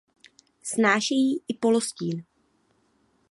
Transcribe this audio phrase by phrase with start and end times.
[0.63, 2.25] Snášejí i polostín.